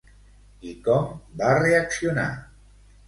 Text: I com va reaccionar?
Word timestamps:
I 0.71 0.71
com 0.87 1.13
va 1.43 1.51
reaccionar? 1.59 2.29